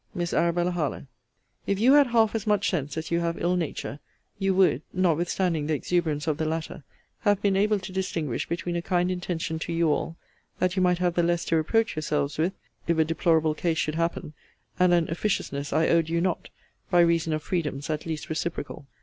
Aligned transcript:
MISS 0.15 0.33
ARABELLA 0.33 0.71
HARLOWE, 0.71 1.05
If 1.67 1.77
you 1.79 1.93
had 1.93 2.07
half 2.07 2.33
as 2.33 2.47
much 2.47 2.67
sense 2.71 2.97
as 2.97 3.11
you 3.11 3.19
have 3.19 3.37
ill 3.39 3.55
nature, 3.55 3.99
you 4.39 4.55
would 4.55 4.81
(notwithstanding 4.91 5.67
the 5.67 5.75
exuberance 5.75 6.25
of 6.25 6.37
the 6.37 6.45
latter) 6.45 6.83
have 7.19 7.39
been 7.43 7.55
able 7.55 7.77
to 7.77 7.91
distinguish 7.91 8.49
between 8.49 8.75
a 8.75 8.81
kind 8.81 9.11
intention 9.11 9.59
to 9.59 9.71
you 9.71 9.91
all 9.91 10.17
(that 10.57 10.75
you 10.75 10.81
might 10.81 10.97
have 10.97 11.13
the 11.13 11.21
less 11.21 11.45
to 11.45 11.55
reproach 11.55 11.95
yourselves 11.95 12.39
with, 12.39 12.53
if 12.87 12.97
a 12.97 13.05
deplorable 13.05 13.53
case 13.53 13.77
should 13.77 13.93
happen) 13.93 14.33
and 14.79 14.91
an 14.91 15.07
officiousness 15.11 15.71
I 15.71 15.87
owed 15.89 16.09
you 16.09 16.19
not, 16.19 16.49
by 16.89 17.01
reason 17.01 17.31
of 17.31 17.43
freedoms 17.43 17.87
at 17.91 18.07
least 18.07 18.27
reciprocal. 18.27 18.87